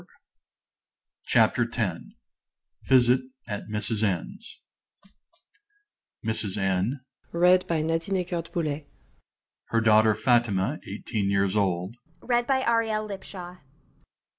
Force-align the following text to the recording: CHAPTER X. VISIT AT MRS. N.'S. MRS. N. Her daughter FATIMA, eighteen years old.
CHAPTER 1.27 1.67
X. 1.71 1.99
VISIT 2.85 3.21
AT 3.47 3.67
MRS. 3.71 4.01
N.'S. 4.03 4.57
MRS. 6.25 6.57
N. 6.57 7.01
Her 9.69 9.81
daughter 9.81 10.15
FATIMA, 10.15 10.79
eighteen 10.87 11.29
years 11.29 11.55
old. 11.55 11.97